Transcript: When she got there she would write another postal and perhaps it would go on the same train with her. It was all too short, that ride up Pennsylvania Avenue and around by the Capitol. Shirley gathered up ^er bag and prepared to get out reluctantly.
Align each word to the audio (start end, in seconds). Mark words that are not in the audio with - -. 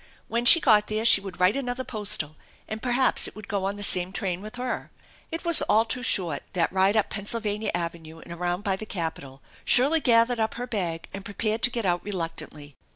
When 0.27 0.45
she 0.45 0.59
got 0.59 0.87
there 0.87 1.05
she 1.05 1.21
would 1.21 1.39
write 1.39 1.55
another 1.55 1.83
postal 1.83 2.35
and 2.67 2.81
perhaps 2.81 3.27
it 3.27 3.35
would 3.35 3.47
go 3.47 3.65
on 3.65 3.75
the 3.75 3.83
same 3.83 4.11
train 4.11 4.41
with 4.41 4.55
her. 4.55 4.89
It 5.29 5.45
was 5.45 5.61
all 5.69 5.85
too 5.85 6.01
short, 6.01 6.41
that 6.53 6.71
ride 6.73 6.97
up 6.97 7.11
Pennsylvania 7.11 7.69
Avenue 7.75 8.17
and 8.17 8.33
around 8.33 8.63
by 8.63 8.75
the 8.77 8.87
Capitol. 8.87 9.43
Shirley 9.63 9.99
gathered 10.01 10.39
up 10.39 10.55
^er 10.55 10.67
bag 10.67 11.07
and 11.13 11.23
prepared 11.23 11.61
to 11.61 11.69
get 11.69 11.85
out 11.85 12.03
reluctantly. 12.03 12.75